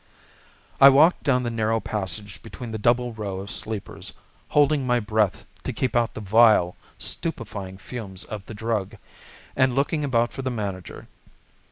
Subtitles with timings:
[0.79, 4.13] I walked down the narrow passage between the double row of sleepers,
[4.47, 8.95] holding my breath to keep out the vile, stupefying fumes of the drug,
[9.55, 11.07] and looking about for the manager.